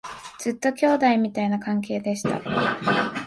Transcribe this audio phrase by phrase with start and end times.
[0.39, 2.41] ずっと兄弟みたいな関係でした